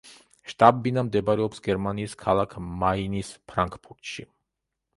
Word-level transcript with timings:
შტაბ-ბინა 0.51 1.03
მდებარეობს 1.09 1.61
გერმანიის 1.67 2.17
ქალაქ 2.25 2.57
მაინის 2.85 3.33
ფრანკფურტში. 3.53 4.29